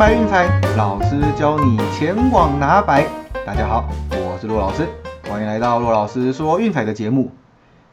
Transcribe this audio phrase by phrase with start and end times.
[0.00, 3.06] 白运彩，老师教你前往拿白。
[3.44, 4.88] 大家好，我是骆老师，
[5.28, 7.30] 欢迎来到骆老师说运彩的节目。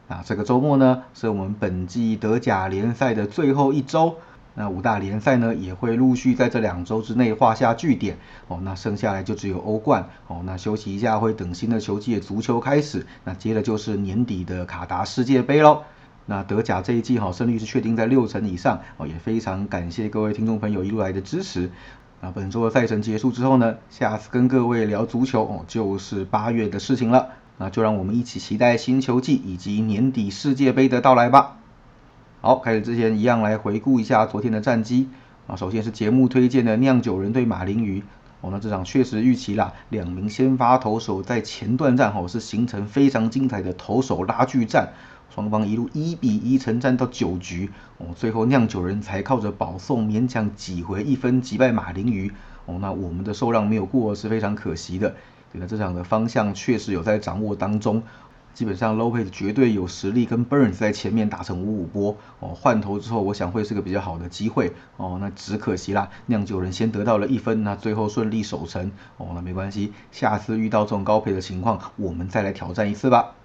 [0.06, 4.16] 那这个周末呢，是我们本季德甲联赛的最后一周。
[4.54, 8.16] 那五大联赛呢，也会陆续在这两周之内画下句点。
[8.46, 10.08] 哦，那剩下来就只有欧冠。
[10.28, 13.06] 哦，那休息一下，会等新的球季的足球开始。
[13.22, 15.82] 那接着就是年底的卡达世界杯喽。
[16.30, 21.70] 那德甲这一季哈胜率是确定在六成以上哦，也非常感谢各位听众朋友一路来的支持。
[22.20, 27.28] 那本周的赛程结束之后呢，下次跟各位聊足球哦，就是八月的事情了。
[27.56, 31.56] 那就让我们一起期待新球季以及年底世界杯的到来吧。
[32.42, 35.08] 好，开始之前一样来回顾一下昨天的战绩
[35.46, 35.56] 啊。
[35.56, 38.02] 首先是节目推荐的酿酒人对马林鱼
[38.42, 44.90] 哦，那这场确实预期啦，两名先发投手在前段战哦是形成非常精彩的投手拉锯战。
[45.34, 52.32] 双方一路一比一成战到九局，哦，最后酿酒人才靠着保送勉强挤回一分击败马林鱼，
[52.66, 55.14] 哦，那我们的受让没有过是非常可惜的。
[55.52, 58.02] 这个这场的方向确实有在掌握当中，
[58.52, 73.37] 基本上 Lopez 绝对有实力跟 Burns 在前面打成五五波，哦，换头之后我想会是个比较好的机会，哦，那只可惜啦，酿酒人先得到了一分，那最后顺利守成，哦，那没关系，下次遇到这种高赔的情况，我们再来挑战一次吧。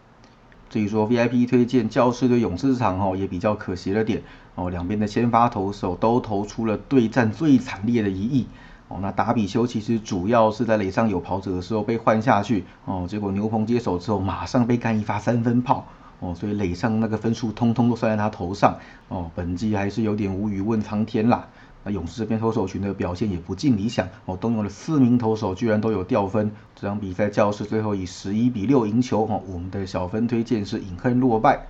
[0.74, 4.24] 至于说 VIP 推荐教室对勇士场哦，也比较可惜了点
[4.56, 8.48] 哦，两边的先发投手都投出了对战最惨烈的一役
[8.88, 8.98] 哦。
[9.00, 15.86] 那达比修其实主要是在垒上有跑者的时候被换下去哦，结果牛棚接手之后马上被干一发三分炮
[16.20, 18.76] 哦，所以垒上那个分数通通都算在他头上
[19.10, 19.30] 哦。
[19.36, 21.48] 本季还是有点无语问苍天啦。
[21.84, 26.52] 那勇士这边投手群的表现也不尽理想哦，动用了四名投手，居然都有掉分。
[26.76, 31.68] 这场比赛教士最后以十一比六赢球哦，我们的小分推荐是隐恨落败。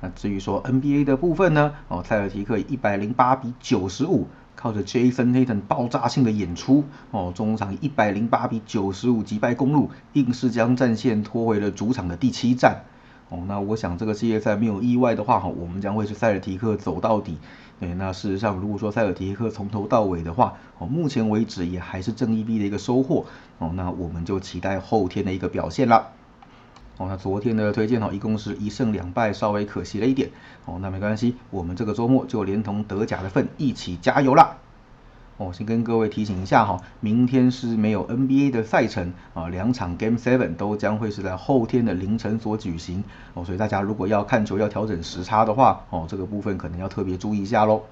[0.00, 12.84] 那至于说 NBA 的部分呢，哦，塞尔提克以一百零八比九十五，靠着 Jason Tatum 爆炸性的演出哦，中场一百零八比九十五击败公路，硬是将战线拖回了主场的第七战。
[13.30, 17.38] 哦，那我想这个系列赛没有意外的话哈，我们将会是塞尔提克走到底。
[17.80, 23.26] 对，那事实上，如果说塞尔提克从头到尾的话，哦，目前为止也还是正一 B 的一个收获，
[23.58, 26.08] 哦，那我们就期待后天的一个表现啦。
[26.98, 30.30] 哦，那昨天的推荐哦，一共是一胜两败，稍微可惜了一点，
[30.66, 34.58] 哦，那没关系，我们这个周末就连同德甲的份一起加油啦。
[35.36, 43.02] 哦，先跟各位提醒一下哈，明天是没有 NBA 的赛程啊，两场 Game Seven 都将会是在后天的凌晨所举行
[43.34, 47.82] 哦，所以大家如果要看球要调整时差的话哦，这个部分可能要特别注意一下喽。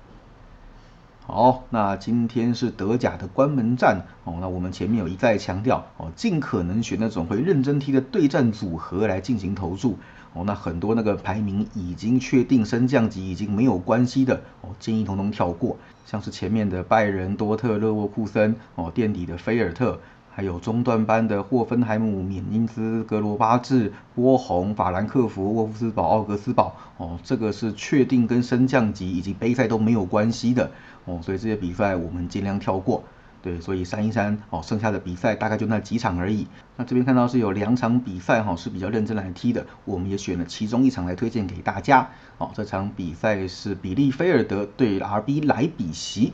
[1.25, 9.99] 好，那今天是德甲的关门战哦，那我们前面有一再强调哦，尽可能选那种会认真踢的对战组合来进行投注。
[10.35, 15.77] 哦，那很多那个排名已经确定升降级已经没有关系的哦，建议统统跳过。
[16.07, 19.99] 像是前面的拜仁、多特、勒沃库森哦，垫底的菲尔特，
[20.31, 30.71] 还有中段班的霍芬海姆、缅因兹、格罗巴治、波鸿、法兰克福、沃夫斯堡、奥格斯堡哦，这个是确定跟升降级以及杯赛都没有关系的
[31.05, 33.05] 哦，所以这些比赛我们尽量跳过。
[33.43, 36.47] 对，所以三一三哦，剩下的比赛大概就那几场而已。
[36.77, 42.11] 那这边看到是有两场比赛哈是比较认真来踢的，我们也选了其中一场来推荐给大家。
[42.39, 46.33] 哦，这场比赛是比利菲尔德对 RB 莱比锡。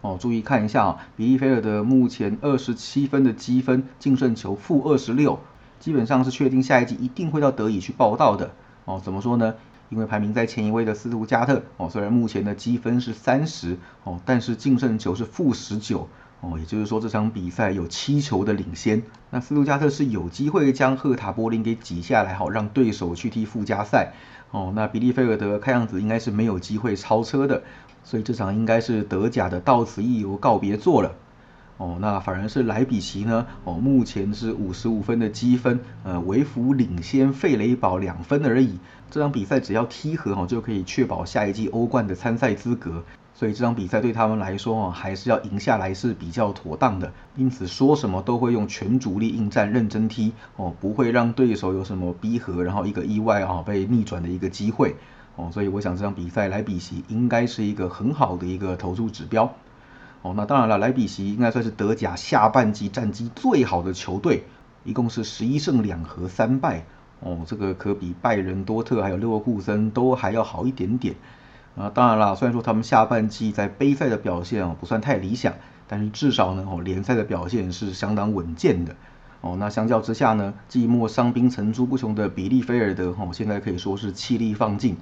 [0.00, 5.38] 哦，注意看一下啊，比利菲尔德目前二十七分的积分，净胜球负二十六，
[5.78, 8.50] 基本上是确定下一季一定会到德乙去报道的。
[8.86, 9.54] 哦，怎么说呢？
[9.88, 16.08] 因为排名在前一位的斯图加特哦，虽然目前的积分是三十哦，但是净胜球是负十九。
[16.40, 24.14] 哦，也就是说这场比赛有七球的领先，那斯图加特是有机会将赫塔柏林给挤下来，好让对手去踢附加赛。
[24.50, 27.62] 哦，那比利菲尔德看样子应该是没有机会超车的，
[28.04, 31.14] 所以这场应该是德甲的到此一游告别作了。
[31.76, 38.78] 哦，那反而是莱比锡呢，哦，目前是五十五分的积分，呃，微服领先费雷堡两分而已。
[39.10, 43.04] 这场比赛只要踢和哦，就可以确保下一季欧冠的参赛资格。
[43.40, 47.10] 所以这场比赛对他们来说啊，还是要赢下来是比较妥当的。
[47.36, 54.94] 因此说什么都会用全主力应战，认真踢哦，不会让对手有什么逼和，然后一个意外啊被逆转的一个机会
[55.36, 55.48] 哦。
[55.54, 59.54] 所以我想这场比赛莱比锡应该是一个很好的一个投注指标
[60.20, 60.34] 哦。
[60.36, 64.42] 那当然了，莱比锡应该算是德甲下半季战绩最好的球队，
[64.84, 66.84] 一共是十一胜两和三败
[67.20, 71.14] 哦，这个可比拜仁、多特还有勒沃库森都还要好一点点。
[71.76, 75.54] 啊，当然了，虽然说他们下半季在杯赛的表现哦不算太理想，
[75.86, 78.94] 但是至少呢哦联赛的表现是相当稳健的
[79.40, 79.56] 哦。
[79.58, 84.96] 那相较之下呢，季末伤兵层出不穷的比利菲尔德哦，现在可以说是气力放尽，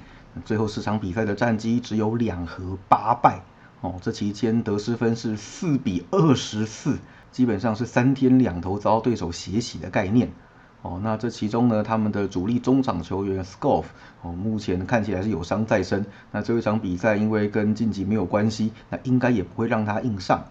[0.45, 3.41] 最后十场比赛的战绩只有两和八败
[3.81, 6.99] 哦，这期间得失分是四比二十四，
[7.33, 10.31] 基本上是三天两头遭对手血洗的概念。
[10.83, 13.85] 哦，那这其中呢，他们的主力中场球员 Scoff
[14.23, 16.07] 哦，目前看起来是有伤在身。
[16.31, 20.45] 那这一场比赛因为跟晋级没有关系，那应该也不会让他硬上。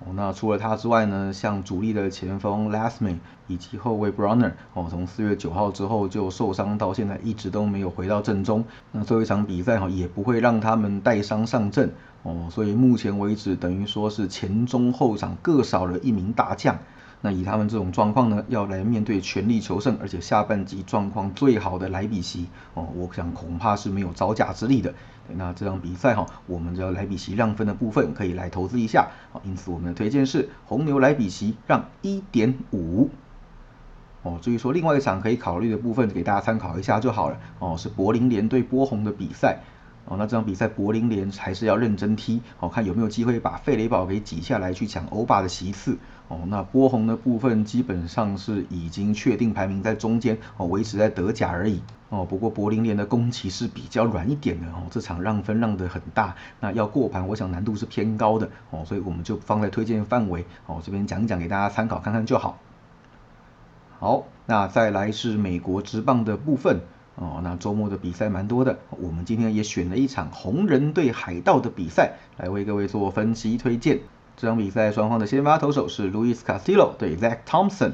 [0.00, 8.64] 哦，那除了他之外呢，像主力的前锋 Lastman 以及后卫 Brunner 哦，从四月九号之后就受伤到现在一直都没有回到阵中。
[8.90, 11.92] 那这一场比赛哈也不会让他们带伤上阵
[12.24, 16.78] 哦，所以目前为止等于说是前中后场各少了一名大将。
[17.20, 24.94] 那以他们这种状况呢，要来面对全力求胜，而且下半季状况最好的莱比锡哦，我想恐怕是没有招架之力的。
[25.34, 33.10] 那这场比赛哈，我们的莱比锡让分的部分可以来投资一下，好，因此我们的推荐是红牛莱比锡让一点五。
[34.22, 37.38] 哦，至于说另外一场可以考虑的部分，给大家参考一下就好了。
[37.58, 39.60] 哦，是柏林联对波鸿的比赛。
[40.08, 45.98] 哦，那这场比赛柏林联还是要认真踢，哦，看有没有机会把费雷堡给挤下来去抢欧霸的席次。
[46.28, 51.82] 哦，那波鸿的部分基本上是已经确定排名在中间，哦，维持在德甲而已。
[52.10, 62.58] 哦，不过柏林联的攻旗是比较软一点的，哦，这场让分让的很大，那要过盘，我想难度是偏高的，哦，所以我们就放在推荐范围，哦，这边讲一讲给大家参考看看就好。
[63.98, 66.80] 好，那再来是美国职棒的部分，
[67.20, 73.98] 哦，那周末的比赛蛮多的，我们今天也选了一场红人对海盗的比赛来为各位做分析推荐。
[74.36, 77.90] 这场比赛双方的先发投手是 Luis Castillo 对 Zach Thompson，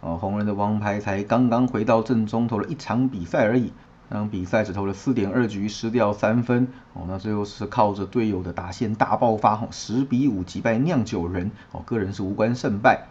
[0.00, 3.72] 哦，红人的王牌才刚刚回到正中投了一场比赛而已，
[4.08, 13.06] 那比赛只投了四点二局失掉三分，哦，那最后是靠着队友的打线大爆发，哦，十比五击败酿酒人，哦，个人是无关胜败。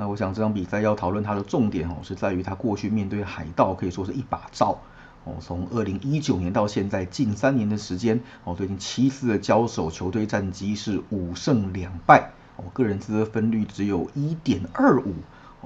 [0.00, 4.78] 那我想这场比赛要讨论它的重点，哦，是在于他过去面对海盗可以说是一把照。
[5.24, 15.14] 哦，从二零一九年到现在近三年的时间，哦，最近七次的交手，球队战绩是五胜两败，哦，个人得分率只有一点二五，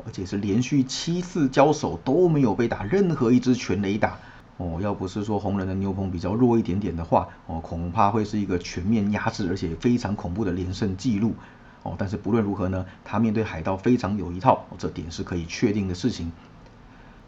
[0.06, 4.18] 而且是连续七次交手都没有被打任何一支全垒打，
[4.56, 11.34] 哦，要不是说红人的牛棚比较弱一点点的话，哦，恐怕会是一个全面压制而且非常恐怖的连胜记录，
[11.82, 16.32] 哦，但是不论如何呢，他面对海盗非常有一套，这点是可以确定的事情。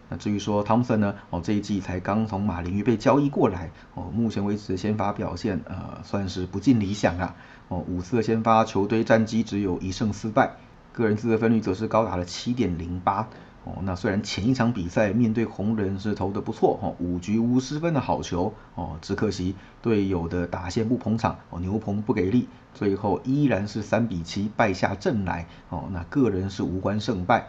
[0.09, 1.15] 那至于说汤森呢？
[1.31, 7.35] 哦，这一季才刚从马林鱼被交易过来，哦，目前为止的先发表现，呃，算是不尽理想啊。
[7.69, 10.57] 哦，五次的先发球队战绩只有一胜四败，
[10.95, 13.29] 个人自得分率则是高达了七点零八。
[13.65, 25.47] 哦，那虽然前一场比赛面对红人是投的不错，哦，五局无失分的好球，哦，只可惜队友的打线不捧场，哦，牛棚不给力，最后依然是三比七败下阵来。
[25.71, 27.49] 哦，那个人是无关胜败。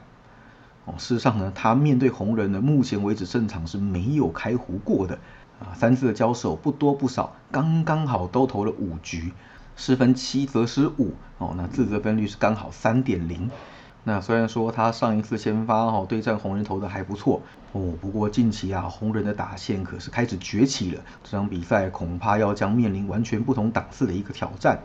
[0.85, 5.19] 哦，事实上呢，他面对红人呢，目前为止正场是没有开胡过的
[5.59, 5.75] 啊。
[5.75, 9.33] 三次的交手不多不少，刚刚好都投了五局，
[9.75, 11.53] 失分七则失五哦。
[11.57, 13.49] 那自责分率是刚好三点零。
[14.07, 17.41] 那虽然说他上一次先发哦对战红人投的还不错
[17.71, 24.79] 哦，不过近期啊红人的打线可是开始崛起了，这场比赛恐怕要将面临完全不同档次的一个挑战。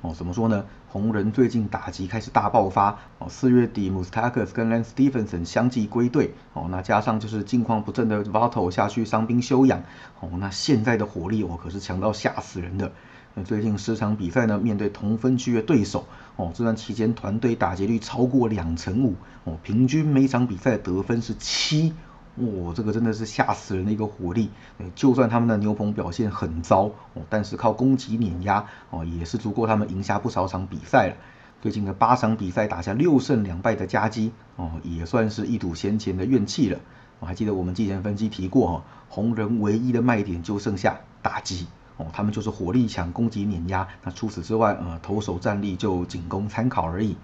[0.00, 0.64] 哦，怎么说呢？
[0.88, 2.98] 红人最近打击开始大爆发。
[3.18, 6.32] 哦，四月底 m u s t a k a s 跟 Lance Stephenson 相继归队。
[6.54, 9.82] 哦，那加上就是近况不正的 Vato 下去伤兵休养。
[10.20, 12.92] 哦，那现在的火力哦可是强到吓死人的。
[13.38, 19.14] 那最近十场比赛呢，面对同分区的对手，哦，这段期间团队打击率超过两成五。
[19.44, 21.92] 哦，平均每场比赛得分是七。
[22.36, 24.48] 哇，这个真的是吓死人的一个火力！
[24.94, 31.16] 就算他们的牛棚表现很糟哦，但是靠攻击碾压哦，也是足够他们赢下不少场比赛了。
[31.60, 36.80] 最近的八场比赛打下六胜两败的佳绩哦，也算是一吐先前的怨气了。
[37.20, 41.66] 我还记得我们之前分析提过哈，红人唯一的卖点就剩下打击
[41.96, 43.88] 哦，他们就是火力强、攻击碾压。
[44.02, 47.16] 那除此之外，呃，投手战力就仅供参考而已。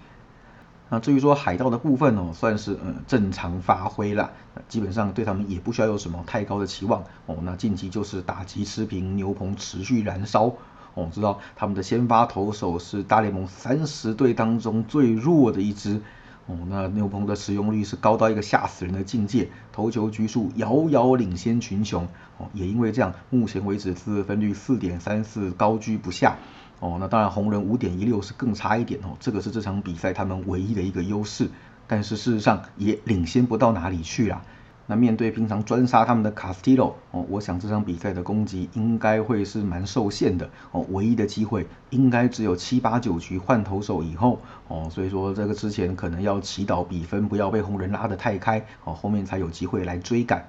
[0.89, 4.31] 那至于说海盗的部分哦，算是嗯正常发挥了，
[4.67, 7.37] 基本上对他们也不需要有什么太高的期望哦。
[7.41, 10.53] 那近期就是打击持平，牛棚持续燃烧
[10.93, 11.09] 哦。
[11.11, 16.01] 知道他们的先发投手是大联盟三十队当中最弱的一支
[16.45, 16.57] 哦。
[16.69, 22.07] 那牛棚的使用率是高到一个吓死人的境界，投球局数遥遥领先群雄
[22.37, 22.47] 哦。
[22.53, 26.37] 也因为这样，目前为止自分率四点三四高居不下。
[26.79, 31.49] 哦，那当然红人五点一六是更差一点哦，这个是这场比赛他们唯一的一个优势，
[31.87, 34.41] 但是事实上也领先不到哪里去啦。
[34.85, 50.47] 那面对平常专杀他们的卡斯蒂罗哦，我想这场比赛的攻击应该会是蛮受限的哦，唯一的机会应该只有七八九局换投手以后哦，所以说这个之前可能要祈祷比分不要被红人拉得太开哦，后面才有机会来追赶。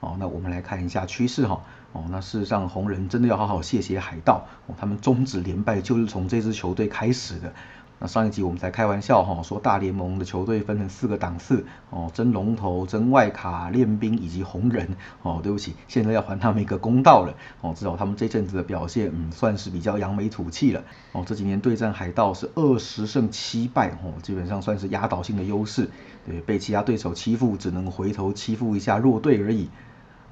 [0.00, 1.64] 哦，那我们来看一下趋势哈。
[1.92, 7.52] 哦，那事实上红人真的要好好谢谢海盗哦，他们终止连败就是从这支球队开始的。
[8.00, 15.40] 那上一集我们才开玩笑哈，说大联盟的球队分成四个档次哦，争龙头、争外卡、练兵以及红人哦。
[15.42, 17.74] 对不起，现在要还他们一个公道了哦。
[17.74, 21.24] 至少他们这阵子的表现，嗯，算是比较扬眉吐气了哦。
[21.26, 25.90] 这几年对战海盗是二十胜七败哦，基本上算是压倒性的优势。
[26.24, 29.68] 对，被其他对手欺负，只能回头欺负一下弱队而已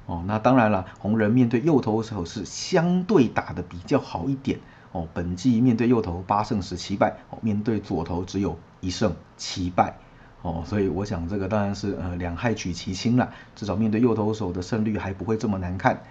[0.05, 0.23] 哦。
[0.25, 4.59] 那当然了，红人面对右投手是相对打的比较好一点。
[4.97, 9.95] 哦，本季面对右投八胜十七败，哦，面对左投只有一胜七败，
[10.41, 16.01] 哦，所以我想这个当然是呃两害取其轻了，至少面对右投手的胜率还不会这么难看，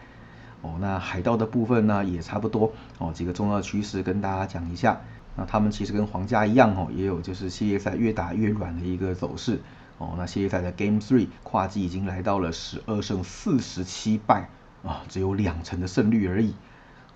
[0.62, 5.00] 哦，那海盗的部分呢也差不多，哦，几个重要趋势跟大家讲一下，
[5.34, 9.60] 那他们其实跟皇家一样，哦，也有就是系列赛越打越软的一个走势，
[9.98, 14.48] 哦，那系列赛的 Game Three 跨季已经来到了十二胜四十七败，
[14.84, 16.54] 啊，只有两成的胜率而已。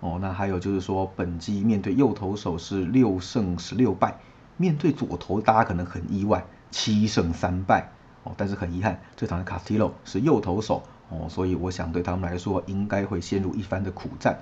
[0.00, 4.19] 哦，那还有就是说，本季面对右投手是六胜十六败，
[4.57, 7.90] 面对左投大家可能很意外，七胜三败。
[8.23, 14.38] 哦，但是很遗憾，这场的 Castillo 是右投手，哦，所以我想对他们来说应该会陷入一番的苦战。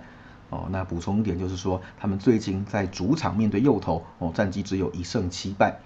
[0.50, 5.78] 哦，那补充一点就是说，他们最近在主场面对右投，哦，战绩只有一胜七败。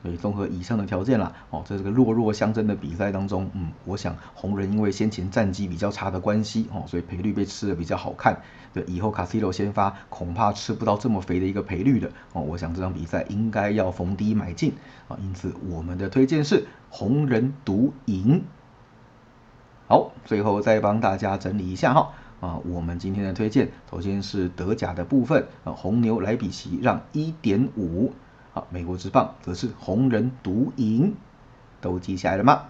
[0.00, 8.40] 所以综合以上的条件啦，哦，在这个弱弱相争的比赛当中，嗯，我想红人因为先前战绩比较差的关系，哦，所以赔率被吃的比较好看。
[8.72, 14.74] 对，以后卡西罗先发恐怕吃不到这么肥的一个赔率的，哦，我想这场比赛应该要逢低买进
[15.08, 15.18] 啊。
[15.20, 18.44] 因此我们的推荐是红人独赢。
[19.88, 28.12] 好，最后再帮大家整理一下哈，啊，我们今天的推荐首先是德甲的部分，啊，红牛莱比锡让一点五。
[28.70, 31.14] 美国之棒则是红人独赢，
[31.80, 32.62] 都记下来了吗？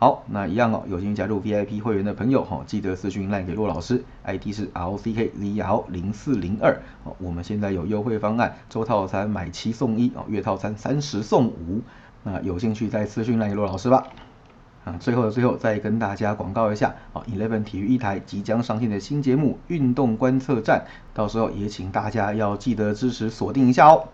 [0.00, 6.80] 好，那一样哦，有兴趣加入 VIP 会员的朋友哈，记得私讯赖给骆老师，ID 是 LCKZL 零四零二。
[7.02, 11.82] 哦，我们现在有优惠方案，周套餐买七送一哦，月套餐三十送五。
[12.22, 14.06] 那有兴趣再私讯赖给骆老师吧。
[14.84, 24.08] 啊，最后的最后再跟大家广告一下哦，Eleven 体育一台即将上线的新节目《运动观测站》，到时候也请大家要记得支持锁定一下哦。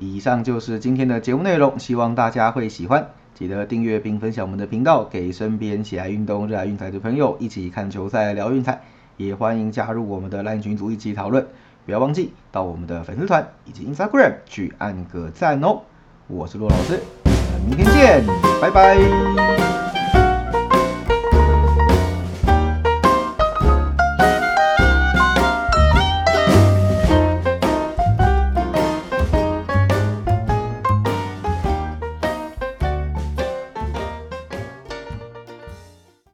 [0.00, 3.08] 以上就是今天的节目内容，希望大家会喜欢。
[3.34, 8.80] 记得订阅并分享我们的频道，给身边喜爱运动、热爱运彩的朋友一起看球赛、聊运彩。
[9.16, 11.44] 也欢迎加入我们的 LINE 群组一起讨论。
[11.84, 15.80] 不要忘记到我们的粉丝团以及 Instagram 去按个赞哦。
[16.28, 18.24] 我是骆老师，我们明天见，
[18.60, 19.97] 拜拜。